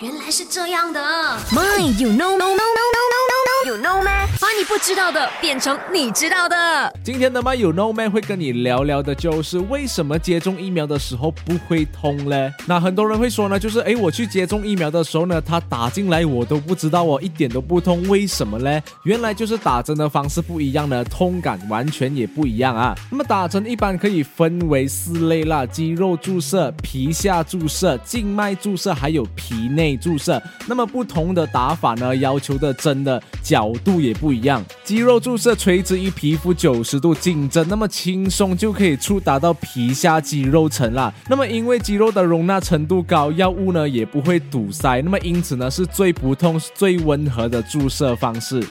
[0.00, 1.00] 原来是这样的。
[1.50, 2.85] My, you know, no, no, no,
[4.68, 6.92] 不知道的变成你知道的。
[7.04, 12.52] 今天的 My You Know Man 会跟你聊聊的，就是为什么接种疫苗的时候不会痛嘞？
[12.66, 18.82] 那很多人会说呢，就是诶，我去接种疫苗的时候呢，他打进来我都不知道哦，一点都不痛，为什么嘞？
[19.04, 22.92] 原来就是打针的方式不一样呢，痛感完全也不一样啊。
[23.08, 30.42] 那么打针一般可以分为四类啦，肌肉注射、皮下注射、静脉注射，还有皮内注射。
[30.66, 34.64] 那么不同的打法呢，要求的针的角度也不一样。
[34.82, 41.14] 肌肉注射垂直于皮肤九十度进针，那么轻松就可以触达到皮下肌肉层啦。
[41.28, 48.66] 那么因为肌肉的容纳程度高，药物呢也不会堵塞，那么因此呢是最不痛、最温和的注射方式。